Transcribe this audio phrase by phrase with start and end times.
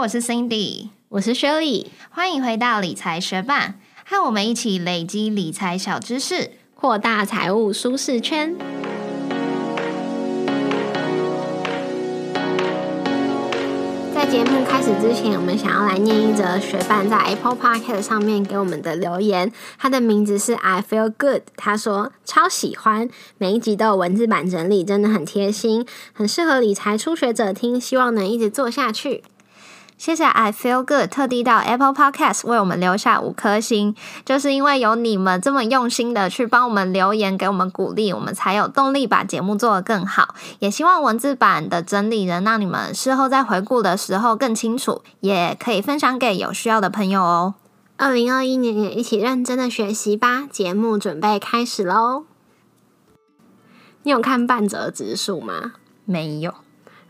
[0.00, 3.74] 我是 Cindy，我是 Shirley，欢迎回到理财学霸，
[4.06, 8.56] 和我们一起累积理财小知识，扩大财务舒适圈。
[14.14, 19.52] 在节目开始之前，我们想要来念一则学伴在 Apple Podcast 上面给我们的留言。
[19.76, 29.22] 他的名字是 I Feel Good，他说超喜欢每一集都有文字版整理，真的很贴心，很适合理财初学者听，希望能一直做下去。
[30.00, 40.34] 谢谢 I feel good，特地到 Apple Podcast 为我们留下五颗星，就是因为有你们这么用心的去帮我们留言，给我们鼓励，我们才有动力把节目做得更好。
[40.60, 47.56] 也希望文字版的整理能让你们事后在回顾的时候更清楚，也可以分享给有需要的朋友哦。
[47.98, 52.24] 二零二一年也一起认真的学习吧，节目准备开始喽。
[54.04, 55.74] 你有看半泽直树吗？
[56.06, 56.54] 没有。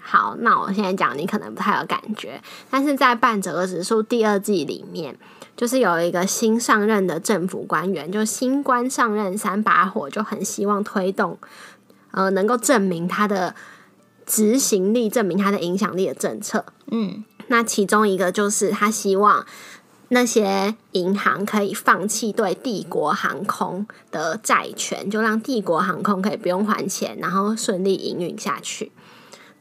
[0.02, 5.16] 好，那我现在讲，你可能不太有感觉，但是在《半折指数》第二季里面，
[5.56, 11.38] 就是有一个新上任的政府官员，就新官上任三把火，就很希望推动，
[12.12, 13.54] 呃，能够证明他的
[14.24, 16.64] 执行力，证明他的影响力的政策。
[16.90, 19.44] 嗯，那其中一个就是他希望
[20.08, 28.90] 那些银行可以放弃对帝国航空的债权，就让帝国航空可以不用还钱，然后顺利营运下去。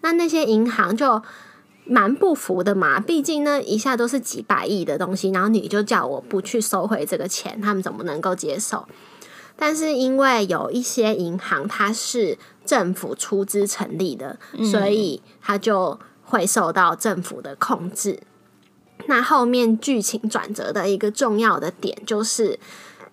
[0.01, 1.21] 那那些银行就
[1.85, 8.87] 蛮不服的嘛，毕竟呢一下都是几百亿的东西，然后你就叫我不去收回这个钱，他们怎么能够接受？
[9.55, 14.37] 但是因为有一些银行它是政府出资成立的，
[14.71, 18.19] 所以它就会受到政府的控制。
[19.07, 22.59] 那后面剧情转折的一个重要的点就是。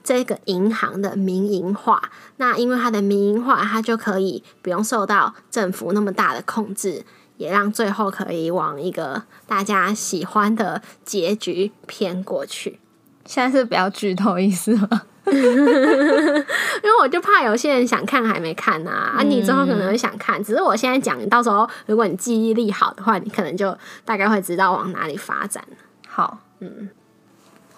[0.07, 2.01] 这个银行的民营化，
[2.37, 7.05] 那因为它的民营化，它就可以不用受到政府那么大的控制，
[7.39, 12.79] 也让最后可以往一个大家喜欢的结局偏过去。
[13.25, 14.89] 现在是比较剧透意思吗？
[15.27, 25.65] 因为我就怕有些人想看还没看呐，啊，你之后可能会想看，只是我现在讲，到时候如果你记忆力好的话，你可能就大概会知道往哪里发展
[26.07, 26.91] 好，嗯。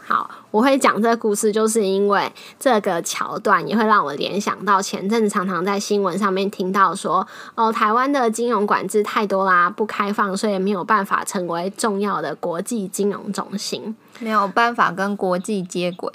[0.09, 16.11] 好，我会讲这个故事，就是因为这个桥段也会让我联想到前阵子常常在新闻上面听到说，哦，台湾的金融管制太多啦，不开放，所以没有办法成为重要的国际金融中心，没有办法跟国际接轨，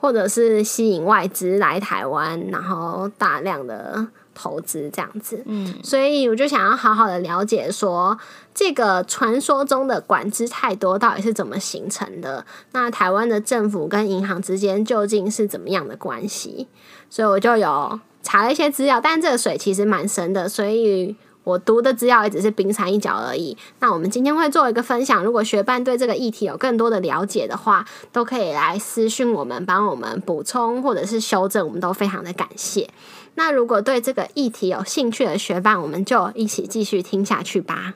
[0.00, 4.08] 或者是吸引外资来台湾，然后大量的。
[4.36, 8.16] 投资这样子，嗯，所以我就想要好好的了解说，
[8.54, 12.44] 这个传说中的管制太多到底是怎么形成的？
[12.72, 16.68] 那台湾的政府跟银行之间究竟是怎么样的关系？
[17.08, 23.56] 所以我就有查了一些资料，但这个水其实蛮深的，所以我读的资料也只是冰山一角而已。
[23.78, 32.90] 那我们今天会做一个分享，如果学伴对这个议题有更多的了解的话，都可以来私讯我们，帮我们补充或者是修正，我们都非常的感谢。
[33.36, 37.94] 那如果对这个议题有兴趣的学伴，我们就一起继续听下去吧。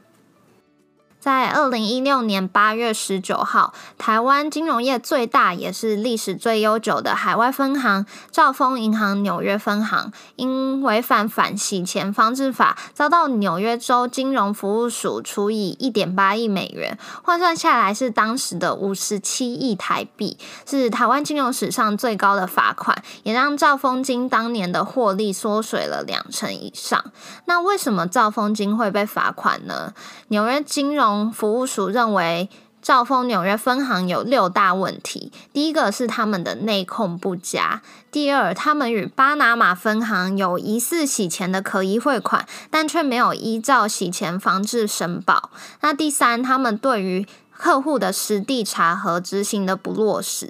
[1.21, 27.05] 在二零一六年八月十九号，台湾金融业最大也是历史最悠久的海外分行兆丰银行纽约分行，因违反反洗钱防治法，遭到纽约州金融服务署处以一点八亿美元，换算下来是当时的五十七亿台币，是台湾金融史上最高的罚款，也让兆丰金当年的获利缩水了两成以上。
[27.45, 29.93] 那为什么兆丰金会被罚款呢？
[30.29, 32.49] 纽约金融服务署认为，
[32.83, 35.31] 兆丰纽约分行有六大问题。
[35.53, 45.51] 第一个是他们的内控不佳；第二，他们与巴拿马分行有疑似洗钱的可疑汇款，但却没有依照洗钱防治申报；
[45.83, 50.47] 那第三，他们对于客户的实地查核执行的不落实；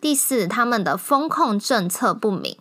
[0.00, 2.54] 第四，他们的风控政策不明；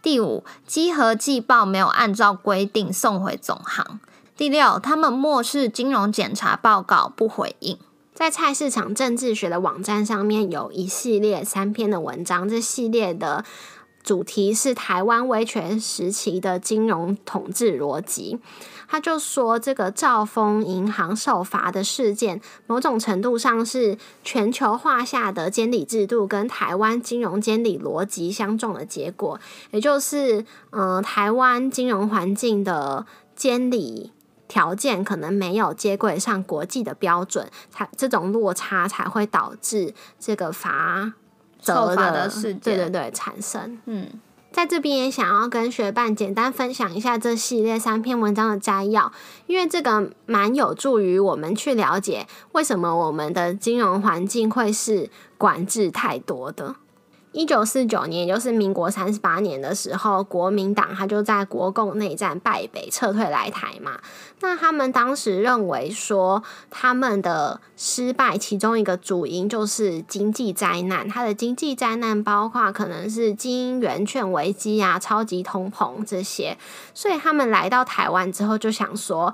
[0.00, 3.98] 第五，稽核季报没有按照规定送回总行。
[4.40, 7.76] 第六，他们漠视金融检查报告，不回应。
[8.14, 13.44] 在菜市场政治学的网站上面有一系列三篇的文章，这系列的
[14.02, 18.38] 主题是台湾威权时期的金融统治逻辑。
[18.88, 29.38] 他就说，这个兆丰银行受罚的事件，某种程度上是全球化下的监理制度跟台湾金融监理逻辑相撞的结果，
[29.72, 33.04] 也就是，嗯，台湾金融环境的
[33.36, 34.12] 监理。
[34.50, 41.12] 条件可能没有接轨上国际的标准，才这种落差才会导致这个罚
[41.60, 43.78] 则的事件，对对对产生。
[43.86, 44.08] 嗯，
[44.50, 49.12] 在这边也想要跟学伴简单分享一下这系列三篇文章的摘要，
[49.46, 55.08] 因为这个蛮有助于我们去了解为什么我们的金融环境会是
[55.38, 56.74] 管制太多的。
[57.32, 64.00] 一九四九年，也就是民国三十八年的时候，国民党他就在国共内战败北，撤退来台嘛。
[64.40, 71.08] 那他们当时认为说，他们的失败其中一个主因就是经济灾难。
[71.08, 76.58] 他的经济灾难包括可能是金圆券危机啊、超级通膨这些。
[76.92, 79.32] 所以他们来到台湾之后，就想说，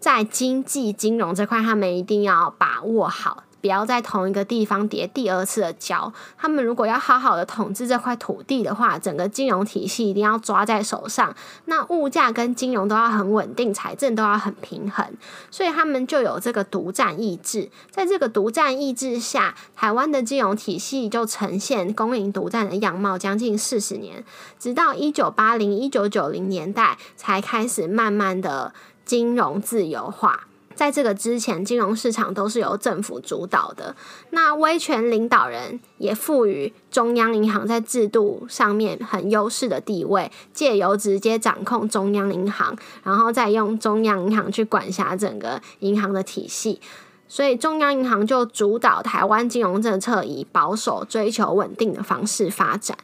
[0.00, 3.42] 在经济金融这块，他们一定要把握好。
[3.64, 6.12] 不要在同一个地方叠第二次的跤。
[6.36, 11.34] 他们如果要好好的统治这块土地的话，整个金融体系一定要抓在手上。
[11.64, 15.06] 那物价跟金融都要很稳定，财政都要很平衡。
[15.50, 17.70] 所以他们就有这个独占意志。
[17.90, 24.22] 在这个独占意志下，台湾的金融体系就呈现公营独占的样貌，将近四十年，
[24.58, 28.74] 直到一九八零、一九九零年代才开始慢慢的
[29.06, 30.48] 金融自由化。
[30.74, 33.94] 在这个之前，金融市场都是由政府主导的。
[34.30, 46.80] 那威权领导人也赋予中央银行在制度上面很优势的地位，借由直接掌控中央银行，然后再用中央银行去管辖整个银行的体系。
[47.26, 52.96] 所以，中央银行就主导台湾金融政策，以保守、追求稳定的方式发展。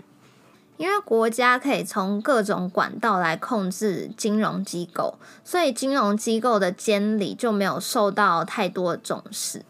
[0.80, 9.62] 因为国家可以从各种管道来控制金融机构，所以金融机构的监理就没有受到太多重视。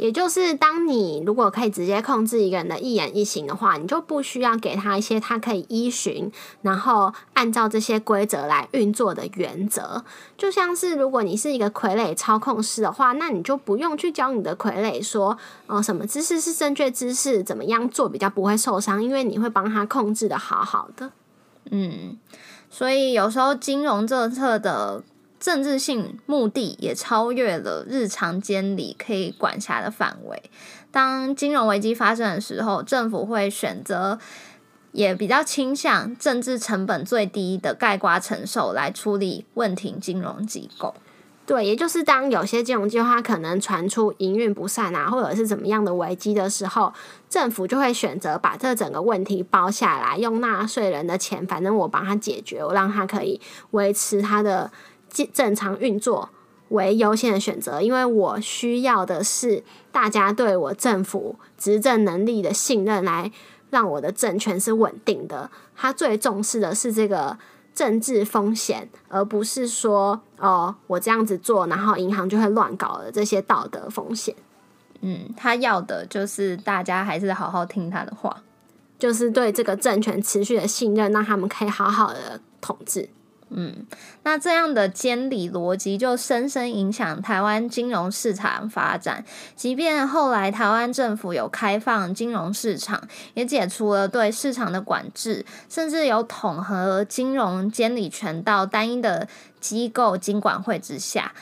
[0.00, 6.32] 也就是当你如果可以直接控制一个人的一言一行的话，你就不需要给他一些他可以依循，
[6.62, 10.02] 然后按照这些规则来运作的原则。
[10.38, 15.36] 就像是如果你是一个傀儡操控师的话，那你就不用去教你的傀儡说，
[15.66, 21.12] 哦，什么姿势是正确姿势，怎么样做比较不会受伤，因为你会帮他控制的好好的。
[21.70, 22.16] 嗯，
[22.70, 25.02] 所以有时候金融政策的。
[25.40, 30.42] 政治性目的也超越了日常监理可以管辖的范围。
[30.92, 34.18] 当金融危机发生的时候，政府会选择
[34.92, 40.94] 也比较倾向政治成本最低的盖瓜承受来处理问题金融机构。
[41.46, 46.92] 对，也就是当有些金融计划可能传出营运不善啊，或者是怎么样的危机的时候，
[47.28, 53.40] 政府就会选择把这整个问题包下来，用纳税人的钱，反正我帮他解决，我让他可以
[53.70, 54.70] 维持他的。
[55.32, 56.30] 正常运作
[56.68, 63.32] 为优先的选择，因为我需要的是大家对我政府执政能力的信任，来
[63.70, 65.50] 让我的政权是稳定的。
[65.76, 67.36] 他最重视的是这个
[67.74, 74.34] 政治风险，而不是说哦，我这样子做，然后银行就会乱搞的这些道德风险。
[75.00, 78.42] 嗯，他要的就是大家还是好好听他的话，
[78.98, 83.08] 就是对这个政权持续的信任，让他们可以好好的统治。
[83.50, 83.86] 嗯，
[84.22, 89.24] 那这样的监理逻辑就深深影响台湾金融市场发展。
[89.56, 93.02] 即便后来台湾政府有开放金融市场，
[93.34, 99.26] 也解除了对市场的管制，甚至有统合金融监理权到单一的
[99.58, 101.32] 机构金管会之下，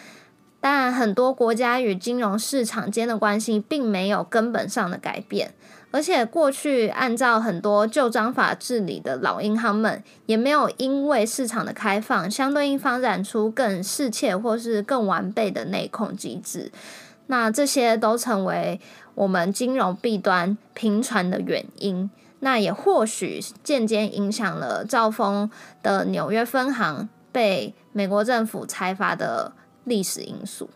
[0.61, 5.55] 但很多国家与金融市场间的关系并没有根本上的改变。
[5.91, 16.71] 而且过去按照很多旧章法治理的老银行们，也没有因为市场的开放，相对应发展出更适切或是更完备的内控机制。
[17.29, 18.81] 那这些都成为
[19.15, 22.11] 我们金融弊端频传的原因。
[22.41, 25.51] 那也或许间接影响了兆丰
[25.83, 29.53] 的纽约分行被美国政府裁罚的
[29.85, 30.71] 历史因素。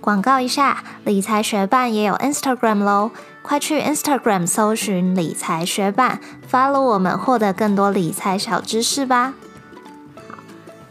[0.00, 3.10] 广告一下，理财学办也有 Instagram 喽。
[3.42, 9.34] 快去 Instagram 搜寻理财学办，follow 我们，获得更多理财小知识吧。
[10.28, 10.38] 好，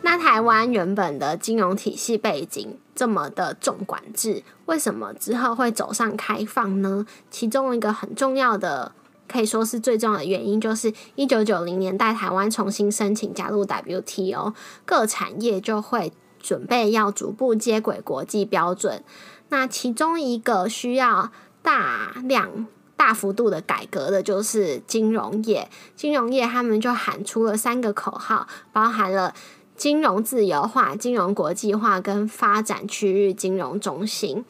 [0.03, 7.05] 那台湾原本的金融体系背景这么的重管制，为什么之后会走上开放呢？
[7.31, 8.91] 其中一个很重要的，
[9.27, 14.53] 可以说是最重要的原因，就是一九九零年代台湾重新申请加入 WTO，
[14.85, 19.03] 各产业就会准备要逐步接轨国际标准。
[19.50, 21.31] 那其中一个需要。
[21.62, 29.36] 大量大幅度的改革的就是金融业，金融业他们就喊出了三个口号，包含了
[29.75, 34.46] 金融自由化、金融国际化跟发展区域金融中心，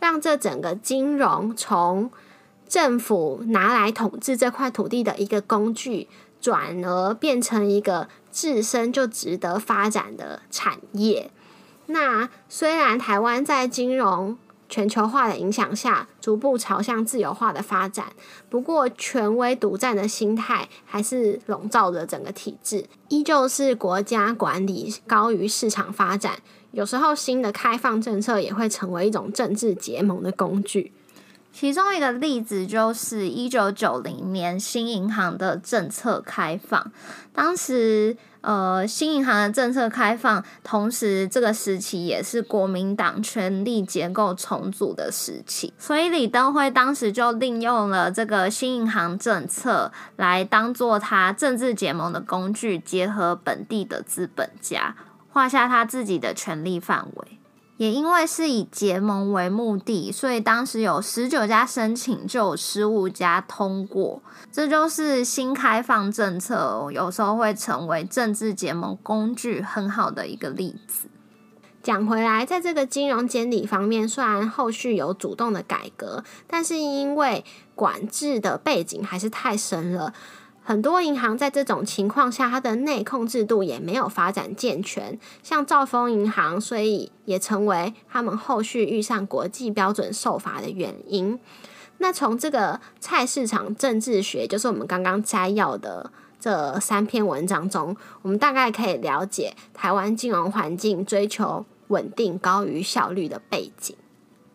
[0.00, 2.10] 让这整个金融从
[2.66, 6.08] 政府拿来统治这块土地的一个工具，
[6.40, 11.30] 转而变成一个自身就值得发展的产业。
[11.86, 14.36] 那虽然台湾在金融
[14.68, 18.06] 全球化的影响下，逐步朝向自由化的发展。
[18.48, 26.38] 不过，权威独占的心态还是笼罩着整个体制，依旧是国家管理高于市场发展。
[26.72, 30.92] 有时候，新的开放政策也会成为一种政治结盟的工具。
[31.54, 36.90] 其中一个例子就是一九九零年新银行的政策开放，
[37.32, 54.96] 当时呃新银行的政策开放，同时这个时期也是国民党权力结构重组的时期，所以李登辉当时就利用了这个新银行政策来当做他政治结盟的工具，结合本地的资本家，
[55.30, 57.38] 画下他自己的权力范围。
[57.76, 64.22] 也因为是以结盟为目的，所以当时有十九家申请，就有十五家通过。
[64.52, 71.08] 这就是新开放政策有时候会成为政治结盟工具很好的一个例子。
[71.82, 80.14] 讲回来，在这个金融监理方面，虽然后续有主动的改革，但是因为管制的背景还是太深了。
[80.66, 85.18] 很多银行在这种情况下，它的内控制度也没有发展健全。
[85.42, 91.38] 像兆丰银行，所以也成为他们后续遇上国际标准受罚的原因。
[91.98, 103.94] 那从这个菜市场政治学，就是我们刚刚摘要的这三篇文章中，我们大概可以了解台湾金融环境追求稳定高于效率的背景。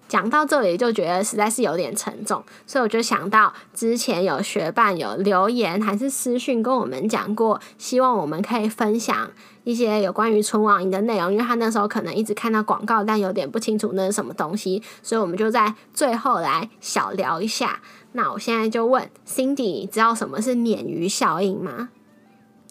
[0.09, 9.31] 讲到这里就觉得实在是有点沉重，所以我就想到之前有学伴有留言还是私讯跟我们讲过，希望我们可以分享
[9.63, 17.79] 一些有关于存网银的内容，因为他那时候可能一直看到广告，但有点不清楚那是什么东西，所以我们就在最后来小聊一下。
[18.13, 21.89] 那我现在就问 Cindy，知道什么是鲶鱼效应吗？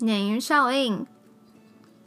[0.00, 1.06] 鲶鱼效应，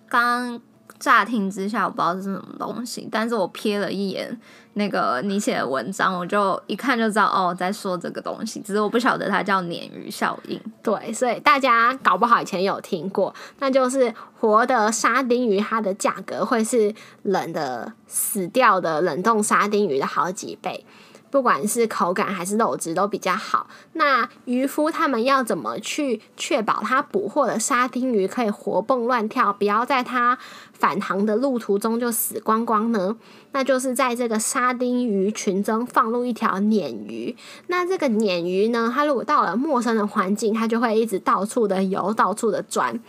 [0.10, 0.60] 刚
[1.02, 4.40] 乍听之下我不知道是什么东西，但是我瞥了一眼。
[4.76, 10.58] 那个你写的文章，我就一看就知道哦，在说这个东西，只是我不晓得它叫鲶鱼效应。
[10.82, 16.94] 对，所以大家搞不好以前有听过，那就是活的沙丁鱼，它的价格会是
[17.24, 20.86] 冷的死掉的冷冻沙丁鱼的好几倍。
[21.32, 23.66] 不管是口感还是肉质都比较好。
[23.94, 30.38] 那渔夫他们要怎么去确保他捕获的沙丁鱼可以活蹦乱跳，不要在它
[30.74, 33.16] 返航的路途中就死光光呢？
[33.54, 37.36] 那就是在这个沙丁鱼群中放入一条鲶鱼。
[37.68, 43.00] 那这个鲶鱼呢，它如果到了陌生的环境，它就会一直到处的游，到处的钻。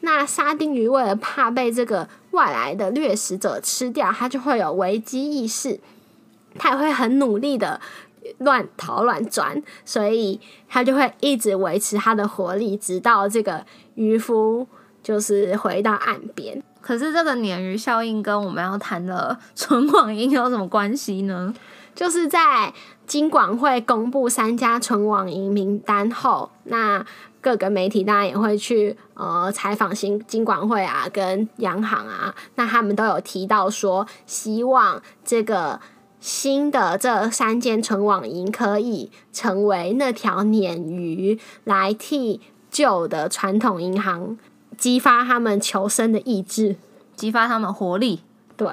[0.00, 5.78] 那沙丁鱼为了怕被这个外来的掠食者吃掉，它就会有危机意识。
[6.58, 7.80] 他也会很努力的
[8.38, 10.38] 乱逃乱钻，所以
[10.68, 13.64] 他就会一直维持他的活力，直到这个
[13.94, 14.66] 渔夫
[15.02, 16.62] 就是回到岸边。
[16.80, 21.54] 可是这个鲶鱼效应跟我们要谈的存网银有什么关系呢？
[21.94, 22.72] 就是在
[23.06, 27.04] 金管会公布三家存网银名单后，那
[27.40, 35.80] 各个媒体当然也会去呃采访新金管会啊，跟央行啊，那他们都有提到说，希望这个。
[36.20, 44.38] 新的这三间存网银可以成为那条鲶鱼，来替旧的传统银行
[44.76, 46.76] 激发他们求生的意志，
[47.16, 48.20] 激发他们活力。
[48.56, 48.68] 对，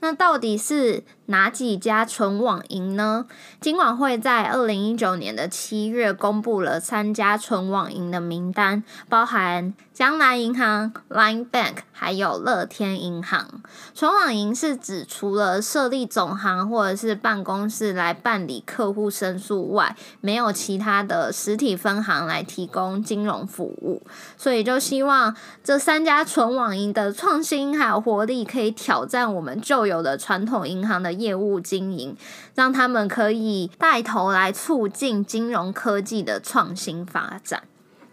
[0.00, 1.04] 那到底是？
[1.30, 3.26] 哪几家存网银呢？
[3.60, 13.60] 金管会在二零一九年的七月公布了三家存网银的名单，包含江南银行、Line Bank 还有乐天银行。
[13.92, 24.02] 存网银是指除了设立总行或者是办公室来办理客户申诉外，没有其他的实体分行来提供金融服务。
[24.38, 31.17] 所以就希望这三家存网银的创新还有活力，可以挑战我们旧有的传统银行的。
[31.18, 32.16] 业务经营，
[32.54, 37.64] 让他们可以带头来促进金融科技的创新发展。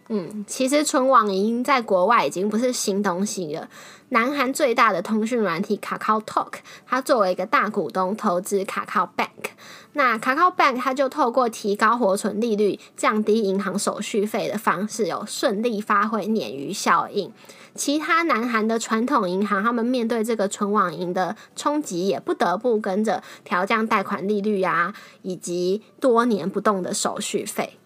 [0.08, 3.68] 嗯，其实存网银在国外已经不是新东西了。
[4.10, 6.54] 南韩最大的通讯软体 Kakao Talk，
[6.86, 9.28] 它作为一个大股东投资 kakabank
[9.94, 17.32] 那 kakabank 它就透过提高活存利率、降低银行手续费的方式，有顺利发挥鲶鱼效应。
[17.74, 24.94] 其他南韩的传统银行，他们面对这个存网银的冲击，也不得不跟着调降贷款利率啊，
[25.24, 27.80] 以及多年不动的手续费。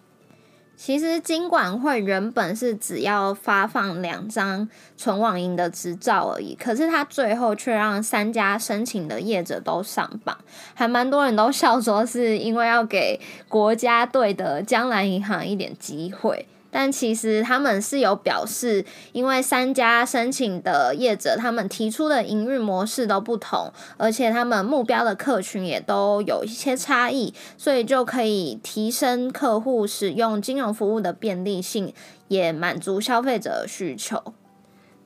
[0.82, 10.38] 其实金管会原本是只要发放两张存网银的执照而已，可是他最后却让三家申请的业者都上榜，
[10.72, 16.46] 还蛮多人都 笑说是因为要给国家队的江南银行一点机会。
[16.70, 31.92] 但其实他们是有表示，因为三家申请的业者，他们提出的营运模式都不同，而且他们目标的客群也都有一些差异，所以就可以提升客户使用金融服务的便利性，
[32.28, 34.22] 也满足消费者的需求。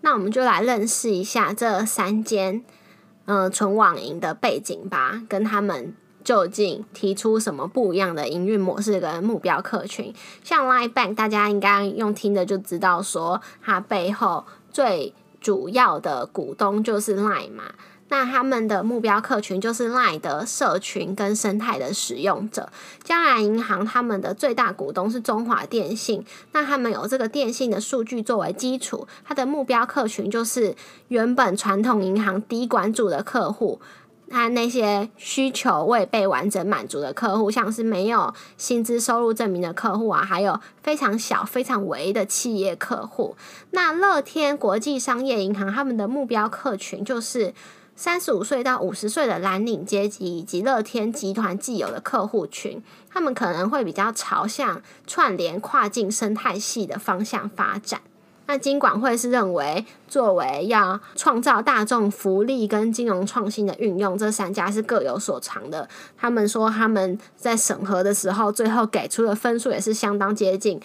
[0.03, 2.63] 那我们就来认识一下这三间
[3.25, 5.95] 嗯纯网银的背景吧，跟他们。
[6.25, 10.13] 究竟提出什么不一样的营运模式跟目标客群？
[10.43, 17.65] 像 Line Bank，大家应该用听的就知道，说它背后最主要的股东就是 Line 嘛。
[18.09, 22.71] 那他们的目标客群就是 Line 的社群跟生态的使用者。
[23.03, 30.77] 江南银行他们的最大股东是中华电信，那他们有这个电信的数据作为基础，它的目标客群就是
[31.09, 33.81] 原本传统银行低关注的客户。
[34.35, 43.37] 他那些需求未被完整满足的客户，像是没有薪资收入证明的客户啊，还有非常小、非常微的企业客户。
[43.71, 47.55] 那乐天国际商业银行他们的目标客群就是
[47.95, 58.01] 三十五岁到五十岁的蓝领阶级，以及乐天集团既有的客户群，他们可能会比较朝向串联跨境生态系的方向发展。
[58.47, 65.89] 那金管会是认为，作为要创造大众福利跟金融创新的运用，这三家是各有所长的。
[66.17, 70.79] 他们说他们在审核的时候，最后给出的分数也是相当接近。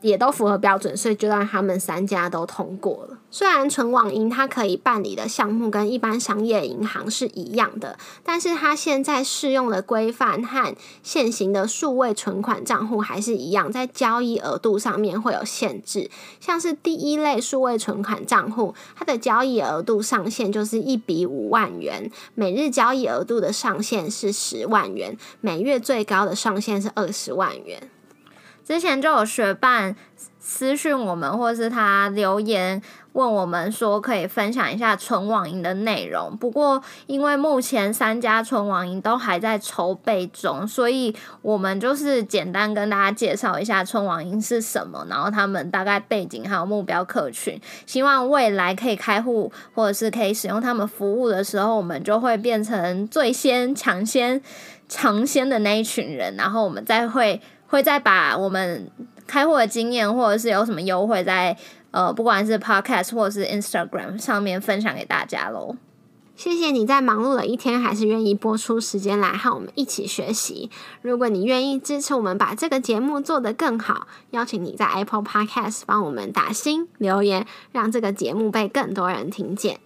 [0.00, 3.18] 也都符合标准，所以就让他们三家都通过了。
[3.30, 16.10] 虽然纯网银它可以办理的项目跟一般商业银行是一样的，但是它现在适用的规范和现行的数位存款账户还是一样，在交易额度上面会有限制。
[16.40, 27.90] 像是第一类数位存款账户，它的交易额度上限就是一笔五万元，每日交易额度的上限是十万元，每月最高的上限是二十万元。
[28.66, 29.94] 之前就有学伴
[30.40, 32.82] 私讯我们，或是他留言
[33.12, 36.36] 问我们说，可以分享一下纯网银的内容。
[36.36, 47.60] 不过，因为目前三家纯网银都还在筹备中，所以我们就是简单跟大家介绍一下纯网银是什么，然后他们大概背景还有目标客群。
[47.86, 54.42] 希望未来可以开户或者是可以使用他们服务的时候，我们就会变成最先抢先
[54.88, 57.40] 尝鲜的那一群人，然后我们再会。
[57.68, 58.90] 会再把我们
[59.26, 61.56] 开户的经验，或者是有什么优惠，在
[61.90, 65.76] 呃，不管是 Podcast 或者是 Instagram 上面分享给大家喽。
[66.36, 70.70] 谢谢你在忙碌的一天，还是愿意播出时间来和我们一起学习。
[71.00, 79.80] 如果你愿意支持我们把这个节目做得更好，邀请你在 Apple Podcast 帮我们打星留言，让这个节目被更多人听见。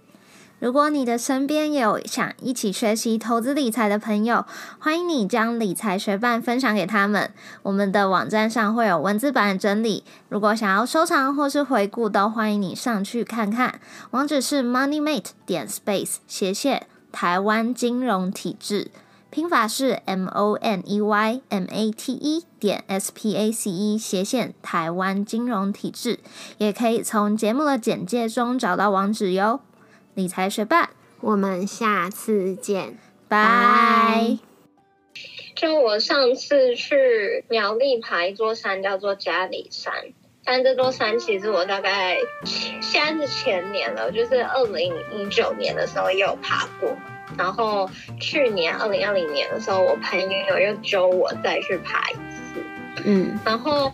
[0.60, 4.44] 如果你的身边有想一起学习投资理财的朋友，
[4.78, 7.32] 欢迎你将理财学伴分享给他们。
[7.62, 13.80] 我们的网站上会有文字版整理，如果想要收藏或是回顾，都欢迎你上去看看。
[14.10, 18.90] 网址是 moneymate 点 space 斜线台湾金融体制，
[19.30, 23.96] 拼法是 m o n e y m a t e 点 s p a c e
[23.96, 26.18] 斜线台湾金融体制，
[26.58, 29.60] 也可以从节目的简介中找到网址哟。
[30.20, 30.90] 理财学霸，
[31.22, 34.36] 我们下次见，拜。
[35.56, 39.94] 就我上次去苗栗爬一座山，叫做嘉里山。
[40.44, 42.18] 但这座山其实我大概
[42.82, 46.94] 现在是前年了，就是二零一九年的时候也有爬过。
[47.38, 47.88] 然后
[48.20, 52.62] 去年二零二零年的时候，我朋友又揪我再去爬一次。
[53.06, 53.90] 嗯，然后。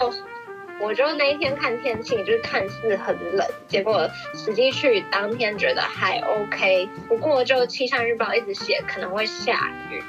[0.80, 6.88] 我就那一天看天气，就是看似很冷，结果实际去当天觉得还 OK。
[7.08, 10.02] 不过就气象日报一直写可能会下雨，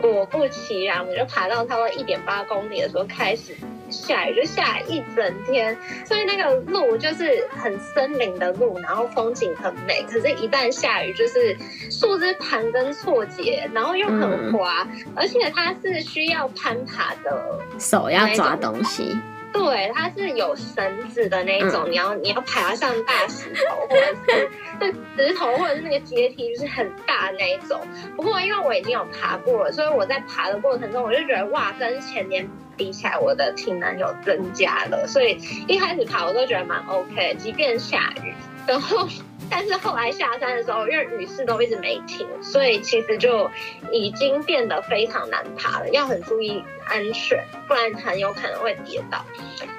[0.00, 3.54] 果不其然，我就爬到差不多一点八公里的时候开始
[3.88, 5.76] 下雨，就下一整天。
[6.04, 10.02] 所以那个路就是很森林的路，然后风景很美。
[10.02, 11.56] 可是，一旦下雨，就是
[11.90, 19.16] 树枝盘根错节，然后又很滑，而且它是需要攀爬的，手要抓东西。
[19.56, 27.80] 对，它是有绳子的那一种，你要你要爬上大石头，或者是那 石头，或者是那个阶梯，就是很大那一种。
[28.14, 35.06] 不过因为我已经有爬过了，所以我在爬的过程中，我就觉得哇，跟前年比起来，我的体能有增加了。
[35.06, 38.34] 所以一开始爬我都觉得蛮 OK，即便下雨，
[38.66, 39.08] 然后。
[39.50, 43.50] 但是后来下山的时候，因为雨势都一直没停，所以其实就
[43.92, 49.24] 已经变得非常难爬了，要很注意安全，不然很有可能会跌倒。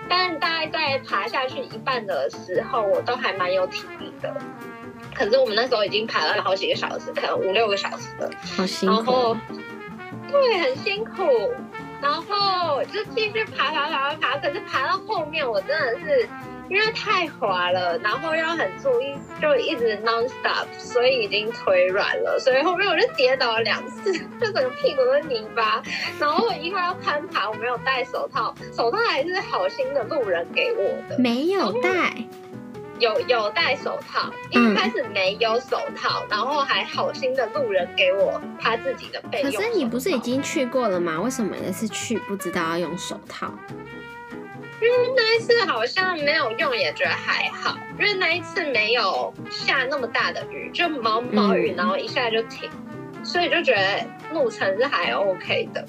[0.10, 4.34] 但大概在爬下去一半的时候，我都还蛮有体力的。
[5.14, 8.96] 可是我们那时候已经爬了好几个小时，可能五六个小时了，好辛苦。
[8.96, 9.38] 然后，
[10.32, 11.54] 对，很辛苦。
[12.00, 16.30] 然后就继续爬爬爬爬爬，可是爬到后面我真的是
[16.70, 25.82] 因为太滑了，然后要很注意，就一直 non stop，所以已经腿软了，所以后面我就跌倒了两次，就整个屁股都是泥巴。
[26.20, 32.14] 然后因为要攀爬，我没有戴手套，手套还是好心的路人给我的，没有戴，
[33.00, 39.52] 有有戴手套，一开始没有手套，然后还好心的路人给我他自己的备可。
[39.52, 40.20] 是你不是已？
[40.20, 41.22] 经去过了吗？
[41.22, 43.54] 为什么那次去不知道要用手套？
[45.16, 52.70] 那一次好像没有用，也觉得还好，因为那一次没有下那么大的雨，就毛毛雨，嗯然后一下就停，
[53.24, 55.86] 所以就觉得路程是还 OK 的。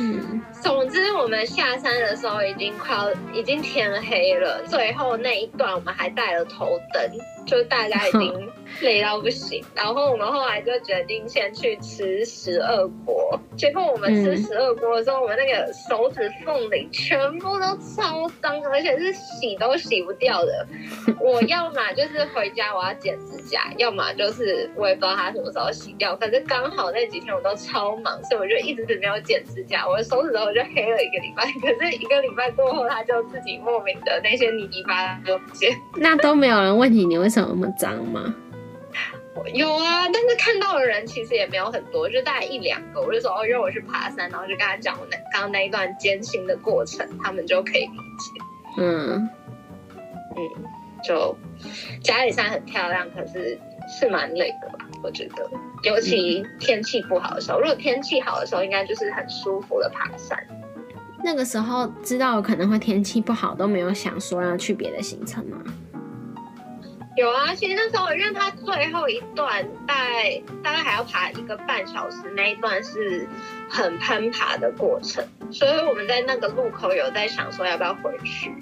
[0.00, 7.10] 嗯，总之，我们下山的时候已经快要已经天黑了，最后那一段我们还带了头灯，
[7.46, 8.50] 就大家已经
[8.82, 9.64] 累到不行。
[9.74, 20.66] 然后我们后来就决定先去吃十二锅，结果我们吃嗯十二锅的时候，我们那个手指缝里全部都超脏，而且是洗都洗不掉的。
[21.20, 26.16] 我要么就是回家我要剪指甲，要么就是我也不知道它什么时候洗掉。
[26.16, 31.44] 反正刚好那几天我都超忙，所以我就一直没有剪指甲，我的手指头就黑了一个礼拜。
[31.60, 35.78] 可是一个礼拜过后，他就自己莫名的那些泥巴都不见。
[35.96, 38.34] 那都没有人问你你为什么那么脏吗？
[39.54, 43.00] 有啊，但是看到的人其实也没有很多，就大概一两个。
[43.00, 48.40] 我就说哦，因为我去爬山，然后就跟他讲我那刚刚那一段艰辛的过程，他们就可以理解。
[48.78, 49.30] 嗯，
[50.36, 50.64] 嗯，
[51.04, 51.36] 就
[52.02, 53.56] 家里山很漂亮，可是
[53.88, 54.87] 是蛮累的吧？
[55.02, 55.50] 我觉得，
[55.82, 57.58] 尤其天气不好的时候。
[57.60, 60.38] 如果天气好的时候，应该就是很舒服的爬山。
[61.24, 65.58] 那个时候知道可能会天气不好，都没有想说要去别的行程吗？
[67.16, 73.28] 有啊，其实那时候因为它最后一段大概大概还要爬一个半小时，那一段是
[73.68, 78.54] 很攀爬的过程，所以我们在那个路口有在想说要不要回去。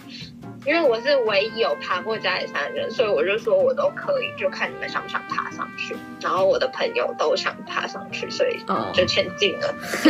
[0.66, 5.96] 因为我是唯一有爬过嘉里山的人，所以我就说我都可以，就看你们想不想爬上去。
[6.20, 9.74] 然后我的朋友都想爬上去，所以哦，就前进了。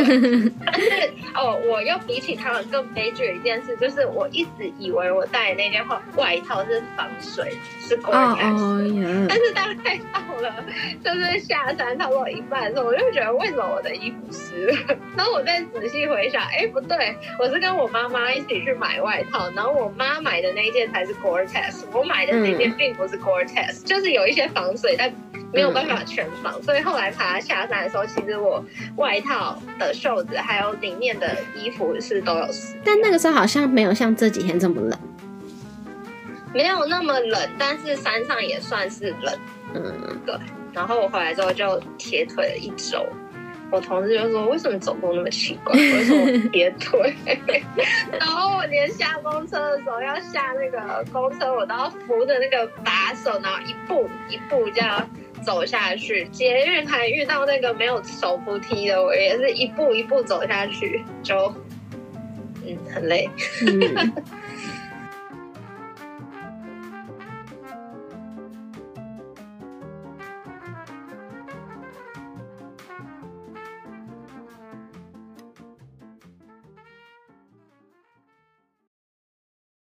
[0.64, 10.64] 但是哦，我又比起他们更悲剧的一件事，就是我一直以为我带的那件外外套是防水，是 r 哦呀但，是大概到了
[11.04, 14.96] 就是下山差不多一半的时候，我就觉得为什么我的衣服湿了？
[15.16, 25.12] 然后我再仔细回想，哎，不对，我是跟我妈妈一起去买外套，然后我妈买的那一件才是 Gore-Tex，我买的那件并不是 Gore-Tex，、就是有一些防水，但
[25.52, 28.64] 没有办法全防，所以后来爬下山的时候，其实我
[28.96, 32.76] 外套的袖子还有里面的衣服是都有湿。
[32.84, 34.98] 但那个时候好像没有像这几天这么冷。
[36.54, 39.38] 没有那么冷，但是山上也算是冷。
[39.74, 40.34] 嗯，对
[40.72, 43.06] 然后我回来之后就铁腿了一周。
[43.70, 45.74] 我同事就说：“为什么走路那么奇怪？
[45.74, 47.14] 为什么铁 腿？”
[48.18, 55.08] 然后我连下公车的时候要下那个公车，我都要扶着那个把手，然后一步一步这样
[55.44, 56.26] 走下去。
[56.28, 61.52] 捷运还遇到那个没有手扶梯的，我也是一步一步走下去，就
[62.64, 63.28] 嗯很累。
[63.66, 64.12] 嗯，